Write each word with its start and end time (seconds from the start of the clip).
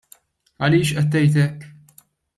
Għaliex 0.63 0.93
qed 0.95 1.11
tgħid 1.17 1.39
hekk? 1.41 2.09